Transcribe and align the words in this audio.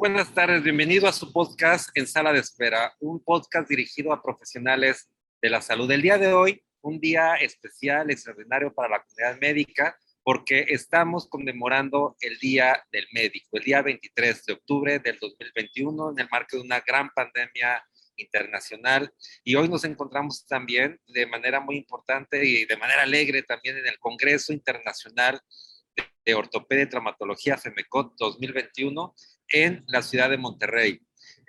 Buenas 0.00 0.32
tardes, 0.32 0.62
bienvenido 0.62 1.08
a 1.08 1.12
su 1.12 1.32
podcast 1.32 1.90
En 1.92 2.06
Sala 2.06 2.32
de 2.32 2.38
Espera, 2.38 2.94
un 3.00 3.18
podcast 3.18 3.68
dirigido 3.68 4.12
a 4.12 4.22
profesionales 4.22 5.10
de 5.42 5.50
la 5.50 5.60
salud. 5.60 5.90
El 5.90 6.02
día 6.02 6.18
de 6.18 6.32
hoy, 6.32 6.62
un 6.82 7.00
día 7.00 7.34
especial, 7.34 8.08
extraordinario 8.08 8.72
para 8.72 8.90
la 8.90 9.02
comunidad 9.02 9.40
médica, 9.40 9.98
porque 10.22 10.66
estamos 10.68 11.26
conmemorando 11.26 12.14
el 12.20 12.38
Día 12.38 12.80
del 12.92 13.08
Médico, 13.10 13.48
el 13.56 13.64
día 13.64 13.82
23 13.82 14.46
de 14.46 14.52
octubre 14.52 14.98
del 15.00 15.18
2021, 15.18 16.12
en 16.12 16.18
el 16.20 16.28
marco 16.30 16.56
de 16.56 16.62
una 16.62 16.78
gran 16.78 17.10
pandemia 17.10 17.84
internacional. 18.18 19.12
Y 19.42 19.56
hoy 19.56 19.68
nos 19.68 19.82
encontramos 19.82 20.46
también 20.46 21.00
de 21.08 21.26
manera 21.26 21.58
muy 21.58 21.76
importante 21.76 22.46
y 22.46 22.66
de 22.66 22.76
manera 22.76 23.02
alegre 23.02 23.42
también 23.42 23.76
en 23.78 23.88
el 23.88 23.98
Congreso 23.98 24.52
Internacional 24.52 25.40
de 26.24 26.34
Ortopedia 26.34 26.84
y 26.84 26.88
Traumatología 26.88 27.58
FEMECOT 27.58 28.14
2021 28.16 29.12
en 29.48 29.84
la 29.86 30.02
ciudad 30.02 30.30
de 30.30 30.38
Monterrey. 30.38 31.00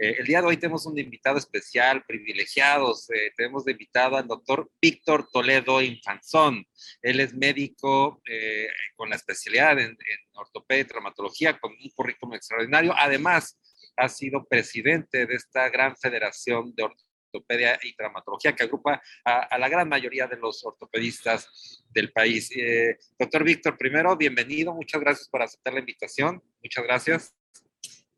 Eh, 0.01 0.15
el 0.19 0.25
día 0.25 0.41
de 0.41 0.47
hoy 0.47 0.57
tenemos 0.57 0.85
un 0.85 0.97
invitado 0.97 1.37
especial, 1.37 2.05
privilegiados. 2.05 3.09
Eh, 3.09 3.33
tenemos 3.35 3.65
de 3.65 3.73
invitado 3.73 4.15
al 4.15 4.27
doctor 4.27 4.71
Víctor 4.81 5.27
Toledo 5.29 5.81
Infanzón. 5.81 6.65
Él 7.01 7.19
es 7.19 7.33
médico 7.33 8.21
eh, 8.25 8.69
con 8.95 9.09
la 9.09 9.17
especialidad 9.17 9.77
en, 9.77 9.89
en, 9.89 10.19
ortopedia 10.35 10.83
y 10.83 10.85
traumatología, 10.85 11.59
con 11.59 11.73
un 11.73 11.89
currículum 11.93 12.35
extraordinario. 12.35 12.93
Además, 12.95 13.59
ha 13.97 14.07
sido 14.07 14.45
presidente 14.45 15.25
de 15.25 15.35
esta 15.35 15.67
gran 15.67 15.97
federación 15.97 16.73
de 16.75 16.83
ortopedia 16.83 17.77
y 17.83 17.93
traumatología 17.93 18.55
que 18.55 18.63
agrupa 18.63 19.01
a, 19.25 19.39
a 19.41 19.57
la 19.57 19.67
gran 19.67 19.89
mayoría 19.89 20.27
de 20.27 20.37
los 20.37 20.65
ortopedistas 20.65 21.83
del 21.89 22.13
país. 22.13 22.49
doctor 23.19 23.43
Víctor, 23.43 23.77
primero, 23.77 24.15
bienvenido. 24.15 24.73
Muchas 24.73 25.01
gracias 25.01 25.27
por 25.27 25.41
aceptar 25.41 25.73
la 25.73 25.81
invitación. 25.81 26.41
Muchas 26.63 26.85
gracias. 26.85 27.38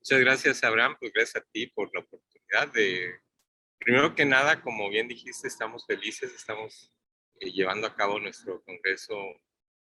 Muchas 0.02 0.19
gracias, 0.19 0.63
Abraham. 0.63 0.95
Pues 0.99 1.13
gracias 1.13 1.44
a 1.44 1.47
ti 1.52 1.67
por 1.67 1.94
la 1.94 1.99
oportunidad 1.99 2.73
de, 2.73 3.19
primero 3.77 4.16
que 4.16 4.25
nada, 4.25 4.59
como 4.63 4.89
bien 4.89 5.07
dijiste, 5.07 5.47
estamos 5.47 5.85
felices, 5.85 6.33
estamos 6.33 6.91
eh, 7.39 7.52
llevando 7.52 7.85
a 7.85 7.95
cabo 7.95 8.19
nuestro 8.19 8.63
congreso, 8.63 9.16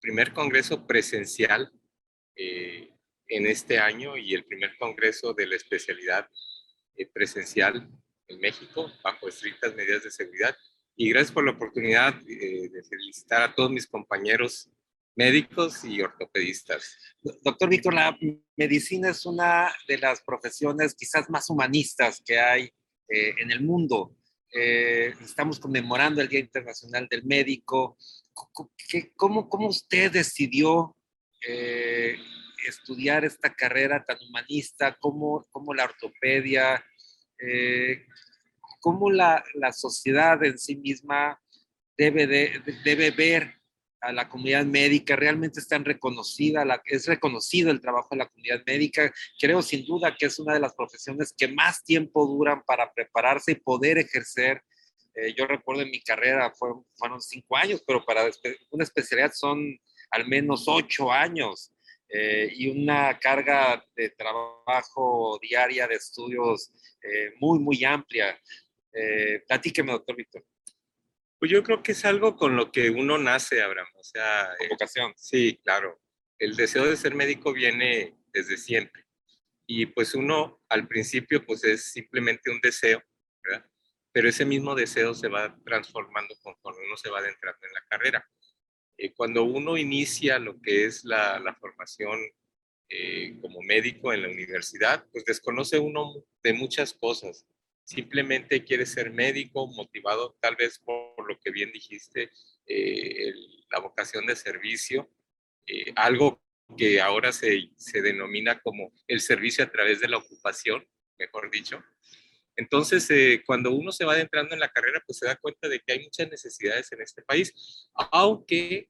primer 0.00 0.32
congreso 0.32 0.88
presencial 0.88 1.70
eh, 2.34 2.90
en 3.28 3.46
este 3.46 3.78
año 3.78 4.16
y 4.16 4.34
el 4.34 4.44
primer 4.44 4.76
congreso 4.76 5.34
de 5.34 5.46
la 5.46 5.54
especialidad 5.54 6.28
eh, 6.96 7.06
presencial 7.06 7.88
en 8.26 8.40
México 8.40 8.90
bajo 9.04 9.28
estrictas 9.28 9.76
medidas 9.76 10.02
de 10.02 10.10
seguridad. 10.10 10.56
Y 10.96 11.10
gracias 11.10 11.30
por 11.30 11.44
la 11.44 11.52
oportunidad 11.52 12.12
de 12.12 12.82
felicitar 12.90 13.42
a 13.42 13.54
todos 13.54 13.70
mis 13.70 13.86
compañeros 13.86 14.68
médicos 15.18 15.84
y 15.84 16.00
ortopedistas. 16.00 16.96
Doctor 17.42 17.68
Víctor, 17.68 17.92
la 17.92 18.16
medicina 18.56 19.10
es 19.10 19.26
una 19.26 19.74
de 19.88 19.98
las 19.98 20.22
profesiones 20.22 20.94
quizás 20.94 21.28
más 21.28 21.50
humanistas 21.50 22.22
que 22.24 22.38
hay 22.38 22.70
eh, 23.08 23.34
en 23.38 23.50
el 23.50 23.60
mundo. 23.60 24.14
Eh, 24.54 25.12
estamos 25.20 25.58
conmemorando 25.58 26.22
el 26.22 26.28
Día 26.28 26.38
Internacional 26.38 27.08
del 27.10 27.24
Médico. 27.24 27.98
¿Cómo, 29.16 29.48
cómo 29.48 29.66
usted 29.66 30.12
decidió 30.12 30.96
eh, 31.44 32.16
estudiar 32.64 33.24
esta 33.24 33.52
carrera 33.52 34.04
tan 34.04 34.18
humanista? 34.22 34.96
¿Cómo, 35.00 35.44
cómo 35.50 35.74
la 35.74 35.86
ortopedia? 35.86 36.84
¿Cómo 38.80 39.10
la, 39.10 39.44
la, 39.54 39.72
sociedad 39.72 40.44
en 40.44 40.58
sí 40.58 40.76
misma 40.76 41.40
debe, 41.96 42.26
de, 42.28 42.62
debe 42.84 43.10
ver 43.10 43.57
a 44.00 44.12
la 44.12 44.28
comunidad 44.28 44.64
médica, 44.64 45.16
realmente 45.16 45.60
están 45.60 45.84
reconocida, 45.84 46.64
la, 46.64 46.80
es 46.86 47.06
reconocido 47.06 47.70
el 47.70 47.80
trabajo 47.80 48.08
de 48.12 48.18
la 48.18 48.28
comunidad 48.28 48.62
médica. 48.66 49.12
Creo 49.38 49.62
sin 49.62 49.84
duda 49.84 50.14
que 50.16 50.26
es 50.26 50.38
una 50.38 50.54
de 50.54 50.60
las 50.60 50.74
profesiones 50.74 51.34
que 51.36 51.48
más 51.48 51.84
tiempo 51.84 52.26
duran 52.26 52.62
para 52.64 52.92
prepararse 52.92 53.52
y 53.52 53.56
poder 53.56 53.98
ejercer. 53.98 54.62
Eh, 55.14 55.34
yo 55.36 55.46
recuerdo 55.46 55.82
en 55.82 55.90
mi 55.90 56.00
carrera 56.00 56.52
fueron, 56.52 56.84
cinco 57.20 57.56
años, 57.56 57.82
pero 57.86 58.04
para 58.04 58.22
una 58.70 58.84
especialidad 58.84 59.32
son 59.34 59.78
al 60.10 60.26
menos 60.26 60.64
ocho 60.68 61.12
años 61.12 61.72
eh, 62.08 62.50
y 62.54 62.68
una 62.68 63.18
carga 63.18 63.84
de 63.96 64.10
trabajo 64.10 65.38
diaria 65.42 65.86
de 65.88 65.96
estudios 65.96 66.70
eh, 67.02 67.32
muy, 67.40 67.58
muy 67.58 67.84
amplia. 67.84 68.38
Platíqueme, 69.46 69.92
doctor 69.92 70.16
Víctor. 70.16 70.44
Pues 71.38 71.50
yo 71.52 71.62
creo 71.62 71.82
que 71.82 71.92
es 71.92 72.04
algo 72.04 72.36
con 72.36 72.56
lo 72.56 72.72
que 72.72 72.90
uno 72.90 73.16
nace, 73.18 73.62
Abraham. 73.62 73.88
O 73.94 74.04
sea, 74.04 74.54
con 74.58 74.68
vocación. 74.68 75.12
sí, 75.16 75.60
claro. 75.62 76.00
El 76.38 76.56
deseo 76.56 76.84
de 76.86 76.96
ser 76.96 77.14
médico 77.14 77.52
viene 77.52 78.16
desde 78.32 78.56
siempre. 78.56 79.04
Y 79.66 79.86
pues 79.86 80.14
uno 80.14 80.62
al 80.68 80.88
principio 80.88 81.44
pues 81.44 81.64
es 81.64 81.92
simplemente 81.92 82.50
un 82.50 82.60
deseo, 82.60 83.02
¿verdad? 83.42 83.68
Pero 84.12 84.28
ese 84.28 84.44
mismo 84.44 84.74
deseo 84.74 85.14
se 85.14 85.28
va 85.28 85.56
transformando 85.64 86.34
conforme 86.42 86.86
uno 86.86 86.96
se 86.96 87.10
va 87.10 87.18
adentrando 87.18 87.66
en 87.66 87.74
la 87.74 87.84
carrera. 87.88 88.28
Eh, 88.96 89.12
cuando 89.14 89.44
uno 89.44 89.76
inicia 89.76 90.38
lo 90.38 90.60
que 90.60 90.86
es 90.86 91.04
la, 91.04 91.38
la 91.38 91.54
formación 91.54 92.18
eh, 92.88 93.36
como 93.40 93.60
médico 93.62 94.12
en 94.12 94.22
la 94.22 94.28
universidad, 94.28 95.06
pues 95.12 95.24
desconoce 95.24 95.78
uno 95.78 96.14
de 96.42 96.52
muchas 96.54 96.94
cosas 96.94 97.46
simplemente 97.88 98.64
quiere 98.64 98.84
ser 98.84 99.10
médico, 99.10 99.66
motivado 99.66 100.36
tal 100.40 100.56
vez 100.56 100.78
por 100.78 101.07
lo 101.28 101.38
que 101.38 101.50
bien 101.50 101.72
dijiste, 101.72 102.30
eh, 102.66 103.28
el, 103.28 103.64
la 103.70 103.80
vocación 103.80 104.26
de 104.26 104.36
servicio, 104.36 105.10
eh, 105.66 105.92
algo 105.96 106.42
que 106.76 107.00
ahora 107.00 107.32
se, 107.32 107.70
se, 107.76 108.02
denomina 108.02 108.60
como 108.60 108.92
el 109.06 109.20
servicio 109.20 109.64
a 109.64 109.70
través 109.70 110.00
de 110.00 110.08
la 110.08 110.18
ocupación, 110.18 110.86
mejor 111.18 111.50
dicho. 111.50 111.82
Entonces, 112.56 113.08
eh, 113.10 113.42
cuando 113.46 113.70
uno 113.70 113.92
se 113.92 114.04
va 114.04 114.14
adentrando 114.14 114.52
en 114.52 114.60
la 114.60 114.68
carrera, 114.68 115.00
pues 115.06 115.18
se 115.18 115.26
da 115.26 115.36
cuenta 115.36 115.68
de 115.68 115.78
que 115.78 115.92
hay 115.92 116.02
muchas 116.02 116.28
necesidades 116.28 116.90
en 116.90 117.00
este 117.00 117.22
país, 117.22 117.88
aunque, 118.10 118.88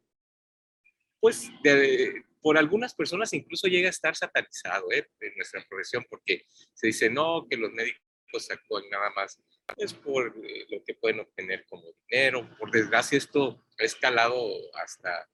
pues, 1.20 1.50
de, 1.62 2.24
por 2.40 2.56
algunas 2.56 2.94
personas 2.94 3.32
incluso 3.34 3.66
llega 3.66 3.88
a 3.88 3.90
estar 3.90 4.16
satanizado 4.16 4.90
¿eh? 4.90 5.06
en 5.20 5.34
nuestra 5.36 5.62
profesión, 5.68 6.06
porque 6.08 6.46
se 6.72 6.86
dice, 6.86 7.10
no, 7.10 7.46
que 7.48 7.58
los 7.58 7.70
médicos 7.72 8.07
pues 8.30 8.50
actúan 8.50 8.84
nada 8.90 9.10
más 9.10 9.38
es 9.76 9.92
por 9.92 10.34
eh, 10.42 10.66
lo 10.70 10.82
que 10.84 10.94
pueden 10.94 11.20
obtener 11.20 11.66
como 11.66 11.84
dinero. 12.08 12.48
Por 12.58 12.70
desgracia 12.70 13.18
esto 13.18 13.62
ha 13.78 13.84
escalado 13.84 14.36
hasta, 14.74 15.28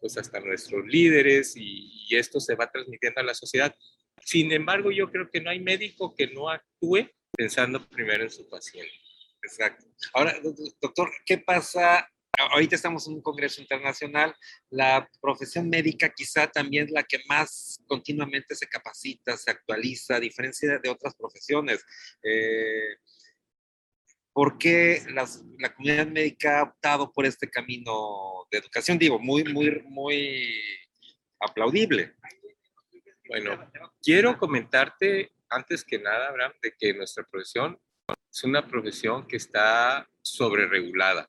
pues 0.00 0.16
hasta 0.18 0.40
nuestros 0.40 0.86
líderes 0.86 1.56
y, 1.56 2.06
y, 2.08 2.16
esto 2.16 2.40
se 2.40 2.54
va 2.54 2.70
transmitiendo 2.70 3.20
a 3.20 3.24
la 3.24 3.34
sociedad. 3.34 3.74
Sin 4.24 4.52
embargo, 4.52 4.90
yo 4.90 5.10
creo 5.10 5.30
que 5.30 5.40
no 5.40 5.50
hay 5.50 5.60
médico 5.60 6.14
que 6.14 6.26
no 6.28 6.48
actúe 6.48 7.08
pensando 7.36 7.86
primero 7.88 8.24
en 8.24 8.30
su 8.30 8.48
paciente. 8.48 8.92
Exacto. 9.42 9.86
Ahora, 10.12 10.34
doctor, 10.80 11.10
¿qué 11.24 11.38
pasa 11.38 12.10
ahorita 12.38 12.76
estamos 12.76 13.06
en 13.06 13.14
un 13.14 13.22
congreso 13.22 13.60
internacional, 13.60 14.34
la 14.70 15.08
profesión 15.20 15.68
médica 15.68 16.12
quizá 16.14 16.46
también 16.46 16.86
es 16.86 16.90
la 16.92 17.02
que 17.02 17.18
más 17.28 17.80
continuamente 17.86 18.54
se 18.54 18.66
capacita, 18.66 19.36
se 19.36 19.50
actualiza, 19.50 20.16
a 20.16 20.20
diferencia 20.20 20.78
de 20.78 20.88
otras 20.88 21.14
profesiones. 21.14 21.84
Eh, 22.22 22.96
¿Por 24.32 24.56
qué 24.56 25.02
la 25.12 25.74
comunidad 25.74 26.06
médica 26.06 26.60
ha 26.60 26.62
optado 26.64 27.12
por 27.12 27.26
este 27.26 27.50
camino 27.50 28.46
de 28.50 28.58
educación? 28.58 28.98
Digo, 28.98 29.18
muy, 29.18 29.42
muy, 29.44 29.82
muy 29.88 30.54
aplaudible. 31.40 32.14
Bueno, 33.28 33.70
quiero 34.00 34.38
comentarte 34.38 35.32
antes 35.50 35.82
que 35.84 35.98
nada, 35.98 36.28
Abraham, 36.28 36.52
de 36.62 36.72
que 36.78 36.94
nuestra 36.94 37.24
profesión 37.24 37.78
es 38.32 38.44
una 38.44 38.66
profesión 38.66 39.26
que 39.26 39.36
está 39.36 40.08
sobreregulada 40.22 41.28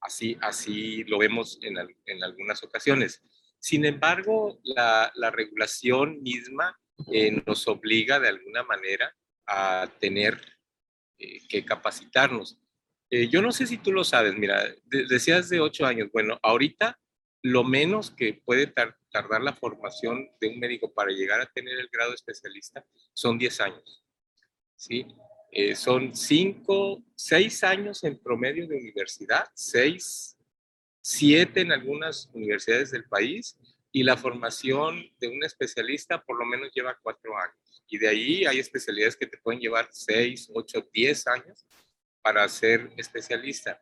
Así, 0.00 0.36
así 0.40 1.04
lo 1.04 1.18
vemos 1.18 1.58
en, 1.62 1.76
en 2.06 2.24
algunas 2.24 2.62
ocasiones. 2.62 3.22
Sin 3.58 3.84
embargo, 3.84 4.60
la, 4.62 5.10
la 5.14 5.30
regulación 5.30 6.22
misma 6.22 6.78
eh, 7.12 7.42
nos 7.46 7.66
obliga 7.68 8.18
de 8.18 8.28
alguna 8.28 8.62
manera 8.62 9.14
a 9.46 9.90
tener 10.00 10.40
eh, 11.18 11.46
que 11.48 11.64
capacitarnos. 11.64 12.58
Eh, 13.10 13.28
yo 13.28 13.42
no 13.42 13.52
sé 13.52 13.66
si 13.66 13.78
tú 13.78 13.92
lo 13.92 14.02
sabes, 14.02 14.36
mira, 14.36 14.64
de, 14.84 15.06
decías 15.06 15.48
de 15.48 15.60
ocho 15.60 15.86
años. 15.86 16.08
Bueno, 16.12 16.38
ahorita 16.42 16.98
lo 17.42 17.64
menos 17.64 18.10
que 18.10 18.40
puede 18.44 18.66
tar, 18.66 18.96
tardar 19.10 19.42
la 19.42 19.54
formación 19.54 20.28
de 20.40 20.48
un 20.48 20.58
médico 20.58 20.92
para 20.92 21.12
llegar 21.12 21.40
a 21.40 21.46
tener 21.46 21.78
el 21.78 21.88
grado 21.92 22.14
especialista 22.14 22.84
son 23.12 23.38
10 23.38 23.60
años. 23.60 24.04
¿sí? 24.74 25.06
Eh, 25.50 25.74
son 25.74 26.14
cinco, 26.14 27.02
seis 27.14 27.64
años 27.64 28.04
en 28.04 28.18
promedio 28.18 28.66
de 28.66 28.76
universidad, 28.76 29.46
seis, 29.54 30.36
siete 31.00 31.60
en 31.60 31.72
algunas 31.72 32.28
universidades 32.34 32.90
del 32.90 33.04
país, 33.04 33.56
y 33.96 34.02
la 34.02 34.16
formación 34.16 35.10
de 35.18 35.28
un 35.28 35.42
especialista 35.42 36.22
por 36.22 36.38
lo 36.38 36.44
menos 36.44 36.70
lleva 36.74 36.98
cuatro 37.02 37.34
años. 37.38 37.82
Y 37.88 37.96
de 37.96 38.08
ahí 38.08 38.44
hay 38.44 38.58
especialidades 38.58 39.16
que 39.16 39.26
te 39.26 39.38
pueden 39.38 39.58
llevar 39.58 39.88
seis, 39.90 40.50
ocho, 40.52 40.86
diez 40.92 41.26
años 41.26 41.64
para 42.20 42.46
ser 42.48 42.92
especialista. 42.98 43.80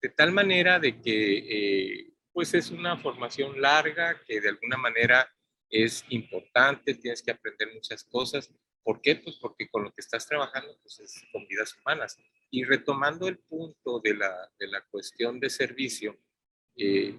De 0.00 0.10
tal 0.10 0.30
manera 0.30 0.78
de 0.78 1.00
que, 1.00 1.38
eh, 1.38 2.12
pues 2.32 2.54
es 2.54 2.70
una 2.70 2.96
formación 2.98 3.60
larga 3.60 4.22
que 4.24 4.40
de 4.40 4.50
alguna 4.50 4.76
manera 4.76 5.28
es 5.68 6.04
importante, 6.10 6.94
tienes 6.94 7.20
que 7.20 7.32
aprender 7.32 7.74
muchas 7.74 8.04
cosas, 8.04 8.52
¿Por 8.88 9.02
qué? 9.02 9.16
Pues 9.16 9.36
porque 9.36 9.68
con 9.68 9.84
lo 9.84 9.92
que 9.92 10.00
estás 10.00 10.26
trabajando 10.26 10.74
pues 10.80 10.98
es 11.00 11.22
con 11.30 11.46
vidas 11.46 11.76
humanas. 11.76 12.16
Y 12.50 12.64
retomando 12.64 13.28
el 13.28 13.36
punto 13.36 14.00
de 14.00 14.14
la, 14.14 14.50
de 14.58 14.66
la 14.66 14.80
cuestión 14.80 15.38
de 15.38 15.50
servicio, 15.50 16.18
eh, 16.74 17.14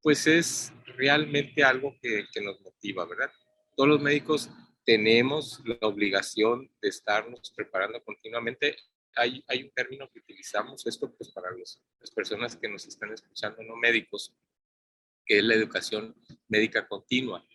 pues 0.00 0.26
es 0.26 0.72
realmente 0.96 1.62
algo 1.62 1.94
que, 2.00 2.24
que 2.32 2.40
nos 2.40 2.58
motiva, 2.62 3.04
¿verdad? 3.04 3.30
Todos 3.76 3.90
los 3.90 4.00
médicos 4.00 4.48
tenemos 4.86 5.60
la 5.66 5.86
obligación 5.86 6.70
de 6.80 6.88
estarnos 6.88 7.52
preparando 7.54 8.02
continuamente. 8.02 8.78
Hay, 9.14 9.44
hay 9.46 9.64
un 9.64 9.70
término 9.72 10.10
que 10.10 10.20
utilizamos, 10.20 10.86
esto 10.86 11.14
pues 11.14 11.30
para 11.32 11.50
los, 11.50 11.82
las 11.98 12.10
personas 12.12 12.56
que 12.56 12.66
nos 12.66 12.86
están 12.86 13.12
escuchando, 13.12 13.62
no 13.62 13.76
médicos, 13.76 14.34
que 15.26 15.36
es 15.40 15.44
la 15.44 15.54
educación 15.54 16.16
médica 16.48 16.88
continua. 16.88 17.46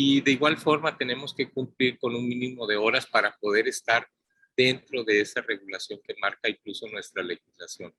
Y 0.00 0.20
de 0.20 0.30
igual 0.30 0.56
forma 0.56 0.96
tenemos 0.96 1.34
que 1.34 1.50
cumplir 1.50 1.98
con 1.98 2.14
un 2.14 2.28
mínimo 2.28 2.68
de 2.68 2.76
horas 2.76 3.04
para 3.04 3.36
poder 3.40 3.66
estar 3.66 4.06
dentro 4.56 5.02
de 5.02 5.20
esa 5.20 5.40
regulación 5.40 5.98
que 6.06 6.14
marca 6.20 6.48
incluso 6.48 6.86
nuestra 6.86 7.20
legislación. 7.20 7.92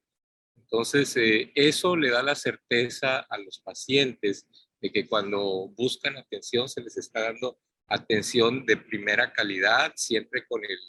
Entonces, 0.56 1.18
eh, 1.18 1.52
eso 1.56 1.98
le 1.98 2.10
da 2.10 2.24
la 2.24 2.36
certeza 2.36 3.20
a 3.30 3.38
los 3.40 3.60
pacientes 3.60 4.48
de 4.80 4.94
que 4.94 5.10
cuando 5.10 5.68
buscan 5.76 6.16
atención 6.16 6.70
se 6.70 6.80
les 6.80 6.96
está 6.96 7.20
dando 7.20 7.60
atención 7.90 8.66
de 8.66 8.78
primera 8.78 9.34
calidad, 9.34 9.92
siempre 9.98 10.46
con 10.48 10.64
el 10.64 10.80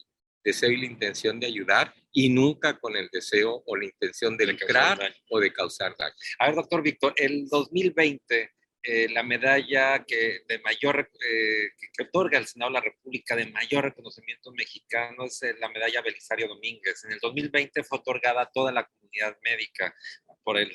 deseo 0.45 0.71
y 0.71 0.77
la 0.77 0.87
intención 0.87 1.41
de 1.41 1.49
ayudar 1.49 1.93
y 2.13 2.29
nunca 2.29 2.79
con 2.79 2.97
el 2.97 3.09
deseo 3.11 3.65
o 3.67 3.75
la 3.77 3.87
intención 3.87 4.37
de, 4.37 4.47
lucrar 4.47 5.13
o 5.29 5.41
de 5.41 5.53
causar 5.53 5.97
daño. 5.99 6.15
A 6.39 6.47
ver, 6.47 6.55
doctor 6.55 6.83
Víctor, 6.85 7.15
el 7.17 7.49
2020, 7.49 8.51
eh, 8.83 9.09
la 9.11 9.23
medalla 9.23 10.05
que, 10.05 10.41
de 10.49 10.59
mayor, 10.61 11.11
eh, 11.29 11.71
que, 11.93 12.03
otorga 12.03 12.39
el 12.39 12.47
Senado 12.47 12.71
de 12.71 12.75
la 12.75 12.81
República 12.81 13.37
de 13.37 13.47
mayor 13.47 13.85
reconocimiento 13.85 14.53
mexicano 14.53 15.25
es 15.25 15.43
eh, 15.43 15.55
la 15.59 15.69
medalla 15.69 16.03
Belisario 16.03 16.49
Domínguez. 16.49 17.05
En 17.05 17.13
el 17.13 17.19
2020 17.21 17.85
fue 17.85 17.99
otorgada 17.99 18.43
a 18.43 18.51
toda 18.51 18.73
la 18.73 18.87
comunidad 18.87 19.37
médica 19.43 19.95
por 20.43 20.57
el, 20.57 20.71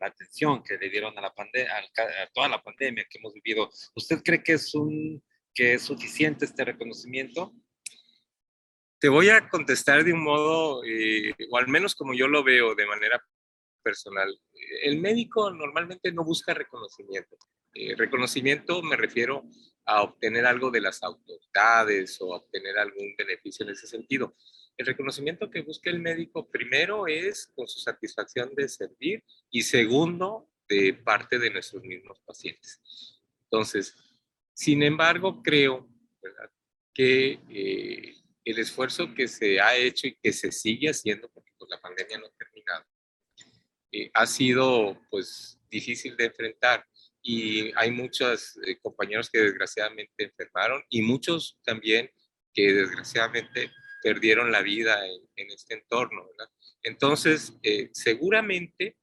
la 0.00 0.08
atención 0.08 0.62
que 0.64 0.76
le 0.76 0.90
dieron 0.90 1.16
a, 1.16 1.20
la 1.20 1.28
a 1.28 2.26
toda 2.32 2.48
la 2.48 2.62
pandemia 2.62 3.06
que 3.08 3.18
hemos 3.18 3.32
vivido. 3.32 3.70
¿Usted 3.94 4.22
cree 4.24 4.42
que 4.42 4.54
es 4.54 4.74
un 4.74 5.22
que 5.54 5.74
es 5.74 5.82
suficiente 5.82 6.44
este 6.44 6.64
reconocimiento? 6.64 7.54
Te 8.98 9.08
voy 9.08 9.28
a 9.28 9.48
contestar 9.48 10.02
de 10.02 10.12
un 10.12 10.24
modo, 10.24 10.82
eh, 10.84 11.34
o 11.50 11.58
al 11.58 11.68
menos 11.68 11.94
como 11.94 12.14
yo 12.14 12.26
lo 12.26 12.42
veo 12.42 12.74
de 12.74 12.86
manera 12.86 13.22
personal. 13.84 14.40
El 14.82 15.00
médico 15.00 15.52
normalmente 15.52 16.10
no 16.10 16.24
busca 16.24 16.54
reconocimiento. 16.54 17.36
Eh, 17.74 17.94
reconocimiento 17.96 18.82
me 18.82 18.96
refiero 18.96 19.44
a 19.84 20.02
obtener 20.02 20.46
algo 20.46 20.70
de 20.70 20.80
las 20.80 21.02
autoridades 21.02 22.20
o 22.20 22.28
obtener 22.30 22.78
algún 22.78 23.14
beneficio 23.16 23.66
en 23.66 23.72
ese 23.72 23.86
sentido. 23.86 24.34
El 24.76 24.86
reconocimiento 24.86 25.50
que 25.50 25.62
busca 25.62 25.90
el 25.90 26.00
médico 26.00 26.48
primero 26.48 27.06
es 27.06 27.52
con 27.54 27.68
su 27.68 27.78
satisfacción 27.80 28.54
de 28.54 28.68
servir 28.68 29.22
y 29.50 29.62
segundo 29.62 30.48
de 30.68 30.94
parte 30.94 31.38
de 31.38 31.50
nuestros 31.50 31.82
mismos 31.82 32.20
pacientes. 32.24 32.80
Entonces, 33.44 33.94
sin 34.54 34.82
embargo, 34.82 35.42
creo 35.42 35.88
que 36.94 37.40
eh, 37.50 38.14
el 38.44 38.58
esfuerzo 38.58 39.14
que 39.14 39.26
se 39.26 39.60
ha 39.60 39.76
hecho 39.76 40.06
y 40.06 40.16
que 40.16 40.32
se 40.32 40.52
sigue 40.52 40.90
haciendo, 40.90 41.28
porque 41.28 41.50
pues, 41.58 41.70
la 41.70 41.80
pandemia 41.80 42.18
no 42.18 42.26
ha 42.26 42.30
terminado, 42.30 42.53
eh, 43.94 44.10
ha 44.14 44.26
sido 44.26 45.00
pues 45.10 45.60
difícil 45.70 46.16
de 46.16 46.26
enfrentar 46.26 46.84
y 47.22 47.72
hay 47.76 47.90
muchos 47.90 48.58
eh, 48.66 48.76
compañeros 48.82 49.30
que 49.30 49.40
desgraciadamente 49.40 50.24
enfermaron 50.24 50.82
y 50.90 51.02
muchos 51.02 51.58
también 51.64 52.10
que 52.52 52.72
desgraciadamente 52.72 53.70
perdieron 54.02 54.52
la 54.52 54.62
vida 54.62 55.06
en, 55.06 55.50
este 55.50 55.74
entorno. 55.74 56.28
Entonces, 56.82 57.54
seguramente 57.92 58.96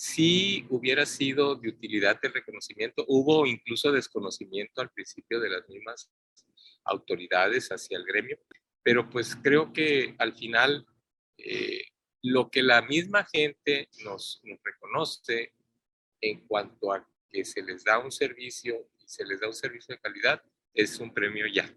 si 0.00 0.64
hubiera 0.70 1.04
sido 1.04 1.56
de 1.56 1.68
utilidad 1.68 2.18
el 2.22 2.32
reconocimiento. 2.32 3.04
Hubo 3.06 3.46
incluso 3.46 3.92
desconocimiento 3.92 4.80
al 4.80 4.88
principio 4.88 5.38
de 5.38 5.50
las 5.50 5.68
mismas 5.68 6.10
autoridades 6.84 7.68
hacia 7.68 7.98
el 7.98 8.06
gremio, 8.06 8.38
pero 8.82 9.10
pues 9.10 9.36
creo 9.36 9.74
que 9.74 10.14
al 10.16 10.34
final 10.34 10.86
eh, 11.36 11.82
lo 12.22 12.50
que 12.50 12.62
la 12.62 12.82
misma 12.82 13.26
gente 13.32 13.88
nos, 14.04 14.40
nos, 14.44 14.58
reconoce 14.62 15.54
en 16.20 16.46
cuanto 16.46 16.92
a 16.92 17.08
que 17.30 17.44
se 17.44 17.62
les 17.62 17.84
da 17.84 17.98
un 17.98 18.12
servicio 18.12 18.90
y 18.98 19.08
se 19.08 19.24
les 19.24 19.40
da 19.40 19.46
un 19.46 19.54
servicio 19.54 19.94
de 19.94 20.00
calidad 20.00 20.42
es 20.74 20.98
un 20.98 21.12
premio 21.12 21.46
ya. 21.46 21.72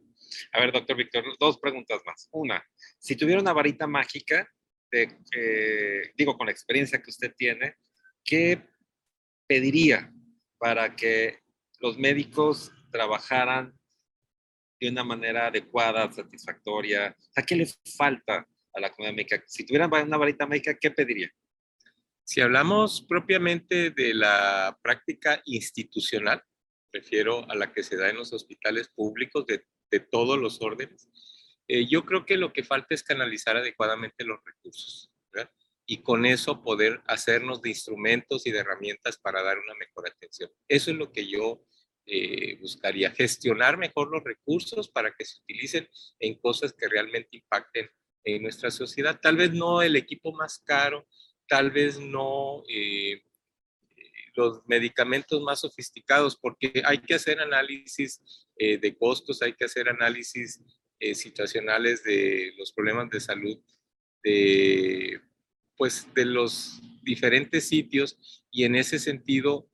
A 0.51 0.59
ver, 0.59 0.71
doctor 0.71 0.95
Víctor, 0.95 1.23
dos 1.39 1.57
preguntas 1.57 2.01
más. 2.05 2.27
Una, 2.31 2.63
si 2.99 3.15
tuviera 3.15 3.41
una 3.41 3.53
varita 3.53 3.87
mágica, 3.87 4.47
de, 4.91 5.17
eh, 5.35 6.11
digo, 6.15 6.37
con 6.37 6.47
la 6.47 6.51
experiencia 6.51 7.01
que 7.01 7.09
usted 7.09 7.33
tiene, 7.35 7.75
¿qué 8.23 8.61
pediría 9.47 10.11
para 10.57 10.95
que 10.95 11.39
los 11.79 11.97
médicos 11.97 12.71
trabajaran 12.91 13.77
de 14.79 14.89
una 14.89 15.03
manera 15.03 15.47
adecuada, 15.47 16.11
satisfactoria? 16.11 17.15
¿A 17.35 17.43
qué 17.43 17.55
le 17.55 17.67
falta 17.97 18.47
a 18.73 18.79
la 18.79 18.91
comunidad 18.91 19.15
médica? 19.15 19.43
Si 19.47 19.65
tuvieran 19.65 19.91
una 19.91 20.17
varita 20.17 20.45
médica, 20.45 20.77
¿qué 20.79 20.91
pediría? 20.91 21.29
Si 22.23 22.41
hablamos 22.41 23.05
propiamente 23.07 23.91
de 23.91 24.13
la 24.13 24.77
práctica 24.81 25.41
institucional, 25.45 26.41
prefiero 26.91 27.49
a 27.49 27.55
la 27.55 27.73
que 27.73 27.83
se 27.83 27.97
da 27.97 28.09
en 28.09 28.17
los 28.17 28.33
hospitales 28.33 28.89
públicos 28.89 29.45
de, 29.45 29.65
todos 30.09 30.39
los 30.39 30.59
órdenes, 30.59 31.07
eh, 31.67 31.85
yo 31.87 32.03
creo 32.03 32.25
que 32.25 32.35
lo 32.35 32.51
que 32.51 32.63
falta 32.63 32.95
es 32.95 33.03
canalizar 33.03 33.55
adecuadamente 33.57 34.23
los 34.23 34.39
recursos 34.43 35.13
y 35.85 36.01
con 36.01 36.25
eso 36.25 36.63
poder 36.63 37.01
hacernos 37.07 37.61
de 37.61 37.69
instrumentos 37.69 38.45
y 38.45 38.51
de 38.51 38.59
herramientas 38.59 39.17
para 39.17 39.43
dar 39.43 39.59
una 39.59 39.75
mejor 39.75 40.07
atención. 40.07 40.49
Eso 40.67 40.91
es 40.91 40.97
lo 40.97 41.11
que 41.11 41.27
yo 41.27 41.65
eh, 42.05 42.57
buscaría, 42.59 43.11
gestionar 43.11 43.77
mejor 43.77 44.09
los 44.11 44.23
recursos 44.23 44.89
para 44.89 45.13
que 45.13 45.25
se 45.25 45.39
utilicen 45.41 45.87
en 46.19 46.39
cosas 46.39 46.73
que 46.73 46.87
realmente 46.87 47.29
impacten 47.31 47.89
en 48.23 48.43
nuestra 48.43 48.71
sociedad. 48.71 49.19
Tal 49.21 49.37
vez 49.37 49.51
no 49.51 49.81
el 49.81 49.95
equipo 49.95 50.31
más 50.33 50.59
caro, 50.59 51.07
tal 51.47 51.71
vez 51.71 51.99
no 51.99 52.63
eh, 52.69 53.23
los 54.35 54.61
medicamentos 54.65 55.41
más 55.41 55.61
sofisticados, 55.61 56.35
porque 56.35 56.81
hay 56.85 56.99
que 56.99 57.13
hacer 57.13 57.39
análisis 57.39 58.21
eh, 58.57 58.77
de 58.77 58.97
costos, 58.97 59.41
hay 59.41 59.53
que 59.53 59.65
hacer 59.65 59.89
análisis 59.89 60.61
situacionales 61.15 62.01
de 62.05 62.53
los 62.57 62.71
problemas 62.71 63.09
de 63.09 63.19
salud 63.19 63.59
de 64.23 65.19
pues 65.77 66.07
de 66.13 66.25
los 66.25 66.81
diferentes 67.01 67.67
sitios 67.67 68.17
y 68.51 68.63
en 68.63 68.75
ese 68.75 68.99
sentido 68.99 69.69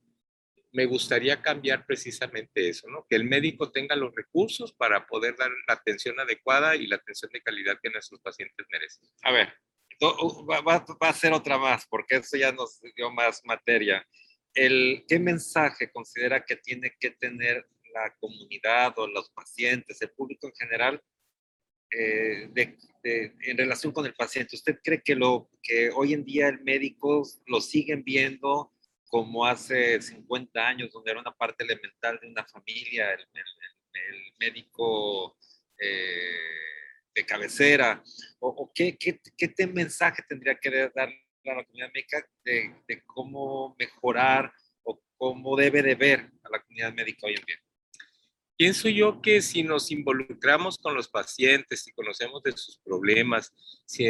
me 0.72 0.86
gustaría 0.86 1.42
cambiar 1.42 1.84
precisamente 1.84 2.68
eso, 2.68 2.88
¿no? 2.88 3.06
Que 3.08 3.16
el 3.16 3.24
médico 3.24 3.72
tenga 3.72 3.96
los 3.96 4.14
recursos 4.14 4.72
para 4.72 5.06
poder 5.06 5.36
dar 5.36 5.50
la 5.66 5.74
atención 5.74 6.18
adecuada 6.20 6.76
y 6.76 6.86
la 6.86 6.96
atención 6.96 7.30
de 7.32 7.42
calidad 7.42 7.78
que 7.82 7.90
nuestros 7.90 8.20
pacientes 8.20 8.66
merecen. 8.70 9.08
A 9.22 9.32
ver, 9.32 9.52
va, 10.02 10.60
va, 10.60 11.08
a 11.08 11.12
ser 11.12 11.32
otra 11.32 11.58
más, 11.58 11.86
porque 11.88 12.16
eso 12.16 12.36
ya 12.36 12.52
nos 12.52 12.80
dio 12.94 13.10
más 13.10 13.40
materia. 13.44 14.06
El, 14.54 15.04
¿Qué 15.08 15.18
mensaje 15.18 15.90
considera 15.90 16.44
que 16.44 16.56
tiene 16.56 16.94
que 16.98 17.10
tener 17.12 17.66
la 17.92 18.14
comunidad 18.20 18.96
o 18.98 19.06
los 19.06 19.30
pacientes, 19.30 20.00
el 20.00 20.10
público 20.10 20.46
en 20.46 20.54
general, 20.54 21.02
eh, 21.92 22.48
de, 22.52 23.34
en 23.40 23.58
relación 23.58 23.92
con 23.92 24.06
el 24.06 24.14
paciente, 24.14 24.54
¿usted 24.54 24.78
cree 24.82 25.02
que, 25.02 25.16
lo, 25.16 25.50
que 25.60 25.90
hoy 25.90 26.12
en 26.12 26.24
día 26.24 26.48
el 26.48 26.60
médico 26.62 27.26
lo 27.46 27.60
siguen 27.60 28.04
viendo 28.04 28.72
como 29.10 29.44
hace 29.44 30.00
50 30.00 30.66
años, 30.66 30.90
donde 30.92 31.10
era 31.10 31.20
una 31.20 31.36
parte 31.36 31.64
elemental 31.64 32.18
de 32.20 32.28
una 32.28 32.46
familia, 32.46 33.12
el, 33.12 33.26
médico 34.38 35.36
eh, 35.76 36.30
de 37.14 37.26
cabecera? 37.26 38.02
¿O, 38.38 38.72
qué, 38.74 38.96
qué, 38.96 39.20
qué, 39.36 39.66
mensaje 39.66 40.22
tendría 40.26 40.54
que 40.54 40.70
dar 40.94 41.08
a 41.08 41.54
la 41.54 41.64
comunidad 41.64 41.90
médica 41.92 42.26
de, 42.44 42.74
de 42.88 43.02
cómo 43.04 43.76
mejorar 43.78 44.50
o 44.82 45.02
cómo 45.18 45.56
debe 45.56 45.82
de 45.82 45.94
ver 45.94 46.30
a 46.42 46.48
la 46.50 46.62
comunidad 46.62 46.94
médica 46.94 47.26
hoy 47.26 47.34
en 47.34 47.44
día? 47.44 47.58
Pienso 48.60 48.90
yo 48.90 49.22
que 49.22 49.40
si 49.40 49.62
nos 49.62 49.90
involucramos 49.90 50.76
con 50.76 50.94
los 50.94 51.08
pacientes, 51.08 51.80
si 51.80 51.92
conocemos 51.92 52.42
de 52.42 52.52
sus 52.52 52.76
problemas, 52.76 53.54
si, 53.86 54.04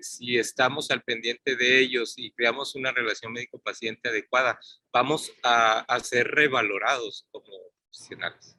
si 0.00 0.38
estamos 0.38 0.92
al 0.92 1.02
pendiente 1.02 1.56
de 1.56 1.80
ellos 1.80 2.14
y 2.16 2.30
creamos 2.30 2.76
una 2.76 2.92
relación 2.92 3.32
médico-paciente 3.32 4.08
adecuada, 4.08 4.60
vamos 4.92 5.32
a, 5.42 5.80
a, 5.80 5.98
ser 5.98 6.28
revalorados 6.28 7.26
como 7.32 7.48
profesionales. 7.80 8.56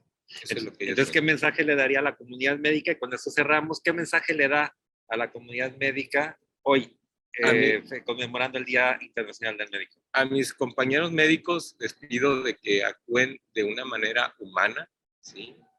Entonces, 0.79 1.11
¿qué 1.13 1.21
mensaje 1.21 1.63
le 1.63 1.77
daría 1.77 1.99
a 1.99 2.01
la 2.03 2.17
comunidad 2.17 2.57
médica? 2.57 2.91
Y 2.91 2.95
cuando 2.95 3.15
eso 3.15 3.31
cerramos, 3.31 3.79
¿qué 3.81 3.93
mensaje 3.93 4.33
le 4.33 4.49
da 4.49 4.75
a 5.07 5.15
la 5.15 5.31
comunidad 5.31 5.73
médica 5.77 6.37
hoy, 6.61 6.93
eh, 7.41 7.81
conmemorando 8.05 8.57
el 8.57 8.65
Día 8.65 8.97
Internacional 8.99 9.55
del 9.55 9.69
Médico? 9.69 9.97
A 10.11 10.25
mis 10.25 10.53
compañeros 10.53 11.13
médicos 11.13 11.77
les 11.79 11.93
pido 11.93 12.43
de 12.43 12.57
que 12.57 12.83
actúen 12.83 13.39
de 13.55 13.63
una 13.63 13.85
manera 13.85 14.35
humana, 14.39 14.89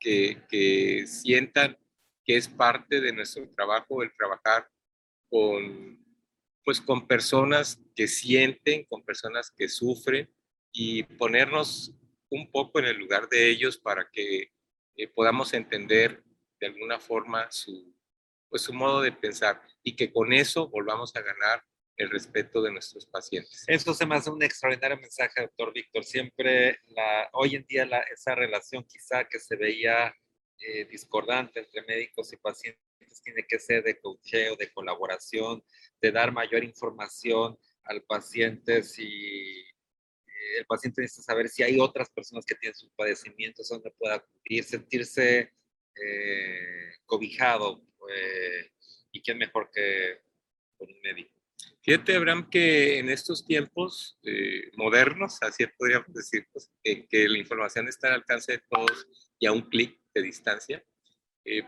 que, 0.00 1.04
sientan 1.06 1.76
que 2.24 2.36
es 2.36 2.48
parte 2.48 3.00
de 3.00 3.12
nuestro 3.12 3.48
trabajo 3.50 4.02
el 4.02 4.12
trabajar 4.16 4.68
con, 5.30 5.98
pues, 6.64 6.80
con 6.80 7.06
personas 7.06 7.80
que 7.94 8.06
sienten, 8.06 8.84
con 8.84 9.02
personas 9.02 9.50
que 9.50 9.68
sufren 9.68 10.30
y 10.72 11.02
ponernos 11.02 11.94
un 12.30 12.50
poco 12.50 12.78
en 12.78 12.86
el 12.86 12.98
lugar 12.98 13.28
de 13.28 13.48
ellos 13.48 13.78
para 13.78 14.08
que 14.10 14.52
eh, 14.96 15.08
podamos 15.08 15.54
entender 15.54 16.22
de 16.60 16.66
alguna 16.66 17.00
forma 17.00 17.50
su, 17.50 17.94
pues, 18.48 18.62
su 18.62 18.72
modo 18.72 19.00
de 19.00 19.12
pensar 19.12 19.62
y 19.82 19.96
que 19.96 20.12
con 20.12 20.32
eso 20.32 20.68
volvamos 20.68 21.14
a 21.16 21.22
ganar 21.22 21.64
el 21.98 22.10
respeto 22.10 22.62
de 22.62 22.70
nuestros 22.70 23.06
pacientes. 23.06 23.64
Eso 23.66 23.92
se 23.92 24.06
me 24.06 24.14
hace 24.14 24.30
un 24.30 24.42
extraordinario 24.42 24.96
mensaje, 24.96 25.42
doctor 25.42 25.72
Víctor. 25.72 26.04
Siempre, 26.04 26.78
la, 26.86 27.28
hoy 27.32 27.56
en 27.56 27.66
día, 27.66 27.84
la, 27.84 28.00
esa 28.00 28.34
relación 28.34 28.84
quizá 28.84 29.24
que 29.24 29.40
se 29.40 29.56
veía 29.56 30.14
eh, 30.60 30.84
discordante 30.86 31.60
entre 31.60 31.82
médicos 31.82 32.32
y 32.32 32.36
pacientes 32.36 32.82
tiene 33.22 33.44
que 33.46 33.58
ser 33.58 33.82
de 33.82 33.98
coacheo, 33.98 34.54
de 34.56 34.72
colaboración, 34.72 35.62
de 36.00 36.12
dar 36.12 36.32
mayor 36.32 36.62
información 36.62 37.58
al 37.84 38.02
paciente 38.04 38.82
si 38.84 39.64
el 40.56 40.66
paciente 40.66 41.02
necesita 41.02 41.32
saber 41.32 41.48
si 41.48 41.62
hay 41.62 41.80
otras 41.80 42.08
personas 42.10 42.44
que 42.46 42.54
tienen 42.54 42.74
sus 42.74 42.90
padecimientos 42.92 43.68
donde 43.68 43.90
pueda 43.90 44.16
acudir, 44.16 44.64
sentirse 44.64 45.52
eh, 45.94 46.92
cobijado 47.04 47.82
eh, 48.10 48.70
y 49.12 49.20
quién 49.20 49.38
mejor 49.38 49.70
que 49.72 50.20
con 50.76 50.88
un 50.88 51.00
médico. 51.00 51.37
Fíjate, 51.82 52.16
Abraham, 52.16 52.48
que 52.50 52.98
en 52.98 53.08
estos 53.08 53.44
tiempos 53.44 54.18
eh, 54.22 54.70
modernos, 54.76 55.38
así 55.42 55.64
podríamos 55.78 56.12
decir, 56.12 56.46
pues, 56.52 56.70
que, 56.82 57.28
la 57.28 57.38
información 57.38 57.88
está 57.88 58.08
al 58.08 58.14
alcance 58.14 58.52
de 58.52 58.62
todos 58.68 59.06
y 59.38 59.46
a 59.46 59.52
un 59.52 59.62
clic 59.62 59.98
de 60.14 60.22
distancia, 60.22 60.84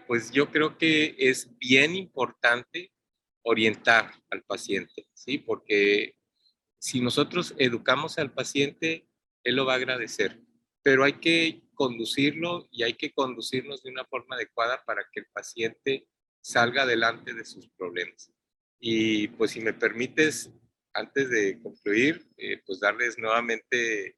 pues 0.07 0.31
yo 0.31 0.51
creo 0.51 0.77
que 0.77 1.17
es 1.19 1.57
bien 1.57 1.97
importante 1.97 2.93
orientar 3.43 4.13
al 4.31 4.43
paciente, 4.43 5.07
¿sí? 5.15 5.39
Porque 5.39 6.17
si 6.79 7.01
nosotros 7.01 7.55
educamos 7.59 8.19
al 8.19 8.33
paciente, 8.33 9.07
él 9.45 9.57
lo 9.57 9.65
va 9.65 9.75
a 9.75 9.77
agradecer, 9.77 10.41
pero 10.83 11.05
hay 11.05 11.15
que 11.15 11.63
conducirlo 11.75 12.69
y 12.71 12.83
hay 12.83 12.95
que 12.95 13.13
conducirnos 13.13 13.83
de 13.83 13.91
una 13.91 14.05
forma 14.05 14.37
adecuada 14.37 14.83
para 14.85 15.03
que 15.13 15.21
el 15.21 15.27
paciente 15.33 16.07
salga 16.43 16.83
adelante 16.83 17.35
de 17.35 17.45
sus 17.45 17.69
problemas. 17.71 18.33
Y 18.81 19.29
pues 19.29 19.51
si 19.51 19.61
me 19.61 19.75
permites, 19.75 20.51
antes 20.95 21.29
de 21.29 21.61
concluir, 21.61 22.27
eh, 22.39 22.63
pues 22.65 22.81
darles 22.81 23.19
nuevamente 23.19 24.17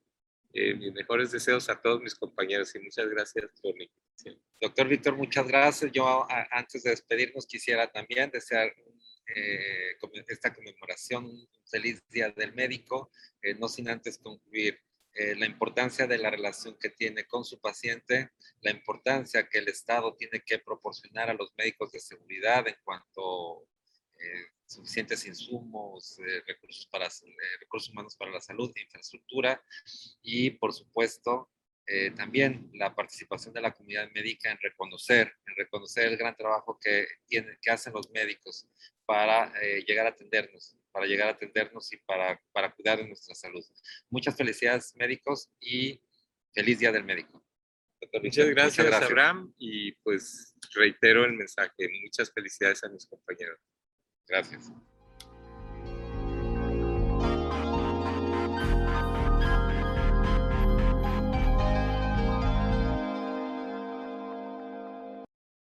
eh, 0.54 0.75
mis 0.75 0.92
mejores 0.92 1.33
deseos 1.33 1.69
a 1.69 1.81
todos 1.81 2.00
mis 2.00 2.14
compañeros 2.14 2.73
y 2.76 2.78
muchas 2.78 3.09
gracias 3.09 3.50
por. 3.61 3.75
Doctor 4.61 4.87
Víctor, 4.87 5.16
muchas 5.16 5.49
gracias. 5.49 5.90
Yo 5.90 6.26
antes 6.52 6.85
de 6.85 6.90
despedirnos 6.90 7.47
quisiera 7.47 7.90
también 7.90 8.31
desear 8.31 8.73
eh, 9.35 9.97
esta 10.28 10.54
conmemoración, 10.54 11.25
un 11.25 11.49
feliz 11.69 12.00
Día 12.09 12.31
del 12.31 12.54
Médico, 12.54 13.11
no 13.59 13.66
sin 13.69 13.88
antes 13.88 14.19
concluir 14.19 14.78
la 15.37 15.47
importancia 15.47 16.07
de 16.07 16.19
la 16.19 16.31
relación 16.31 16.76
que 16.78 16.90
tiene 16.90 17.25
con 17.25 17.45
su 17.45 17.61
paciente, 17.61 18.31
la 18.61 18.71
importancia 18.71 19.49
que 19.49 19.59
el 19.59 19.69
Estado 19.69 20.14
tiene 20.16 20.40
que 20.47 20.61
proporcionar 20.61 21.28
a 21.28 21.35
los 21.35 21.52
médicos 21.59 21.90
de 21.90 22.00
seguridad 22.00 22.66
en 22.69 22.76
cuanto 22.85 23.66
eh, 24.23 24.47
suficientes 24.67 25.26
insumos, 25.26 26.17
recursos, 26.47 26.87
para, 26.87 27.09
recursos 27.61 27.91
humanos 27.91 28.17
para 28.17 28.31
la 28.31 28.41
salud, 28.41 28.73
infraestructura 28.76 29.62
y, 30.23 30.50
por 30.50 30.73
supuesto, 30.73 31.50
eh, 31.87 32.12
también 32.12 32.71
la 32.75 32.95
participación 32.95 33.52
de 33.52 33.61
la 33.61 33.73
comunidad 33.73 34.09
médica 34.12 34.52
en 34.52 34.59
reconocer, 34.62 35.35
en 35.47 35.57
reconocer 35.57 36.07
el 36.07 36.17
gran 36.17 36.37
trabajo 36.37 36.79
que, 36.81 37.07
tiene, 37.26 37.59
que 37.61 37.71
hacen 37.73 37.93
los 37.93 38.09
médicos 38.11 38.69
para 39.05 39.52
eh, 39.61 39.85
llegar 39.85 40.07
a 40.07 40.11
atendernos, 40.11 40.76
para 40.93 41.07
llegar 41.07 41.29
a 41.29 41.33
atendernos 41.33 41.93
y 41.93 41.97
para, 41.99 42.41
para 42.52 42.73
cuidar 42.73 42.99
de 42.99 43.09
nuestra 43.09 43.35
salud. 43.35 43.64
Muchas 44.11 44.37
felicidades 44.37 44.95
médicos 44.95 45.50
y 45.61 46.00
feliz 46.55 46.79
Día 46.79 46.93
del 46.93 47.05
Médico. 47.05 47.45
Muchas 48.23 48.49
gracias, 48.50 48.87
gracias, 48.87 49.11
Abraham, 49.11 49.52
y 49.59 49.93
pues 49.93 50.55
reitero 50.75 51.25
el 51.25 51.33
mensaje. 51.33 51.88
Muchas 52.02 52.33
felicidades 52.33 52.83
a 52.85 52.88
mis 52.88 53.07
compañeros. 53.07 53.59
Gracias. 54.29 54.73